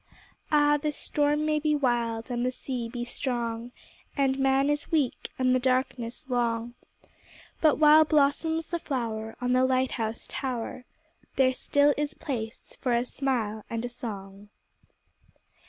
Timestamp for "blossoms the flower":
8.03-9.35